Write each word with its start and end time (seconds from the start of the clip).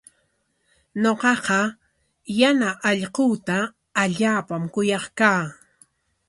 Ñuqaqa 1.01 1.59
yana 2.39 2.69
allquuta 2.89 3.57
allaapam 4.01 4.63
kuyaq 4.73 5.05
kaa. 5.19 5.41